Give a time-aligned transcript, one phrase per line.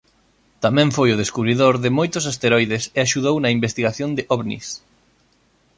[0.63, 4.67] Tamén foi o descubridor de moitos asteroides e axudou na investigación de Ovnis.